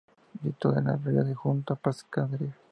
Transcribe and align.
Situado 0.41 0.79
en 0.79 0.85
la 0.87 0.95
ría 0.95 1.29
y 1.29 1.35
junto 1.35 1.73
a 1.75 1.77
Pescadería. 1.77 2.55